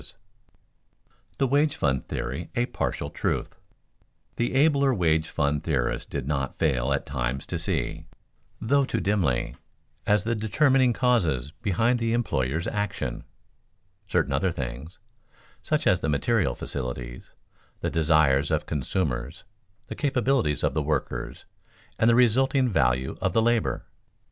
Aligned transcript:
[Sidenote: 0.01 0.19
The 1.37 1.45
wage 1.47 1.75
fund 1.75 2.07
theory 2.07 2.49
a 2.55 2.65
partial 2.65 3.11
truth] 3.11 3.59
The 4.37 4.55
abler 4.55 4.95
wage 4.95 5.29
fund 5.29 5.63
theorists 5.63 6.09
did 6.09 6.27
not 6.27 6.57
fail 6.57 6.91
at 6.91 7.05
times 7.05 7.45
to 7.45 7.59
see, 7.59 8.07
though 8.59 8.83
too 8.83 8.99
dimly, 8.99 9.53
as 10.07 10.23
the 10.23 10.33
determining 10.33 10.91
causes 10.91 11.51
behind 11.61 11.99
the 11.99 12.13
employers' 12.13 12.67
action, 12.67 13.25
certain 14.07 14.33
other 14.33 14.51
things, 14.51 14.97
such 15.61 15.85
as 15.85 15.99
the 15.99 16.09
material 16.09 16.55
facilities, 16.55 17.29
the 17.81 17.91
desires 17.91 18.49
of 18.49 18.65
consumers, 18.65 19.43
the 19.85 19.93
capabilities 19.95 20.63
of 20.63 20.73
the 20.73 20.81
workers, 20.81 21.45
and 21.99 22.09
the 22.09 22.15
resulting 22.15 22.67
value 22.67 23.19
of 23.21 23.33
the 23.33 23.41
labor. 23.43 23.85